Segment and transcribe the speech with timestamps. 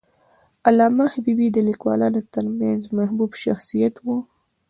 [0.67, 4.07] علامه حبیبي د لیکوالانو ترمنځ محبوب شخصیت و.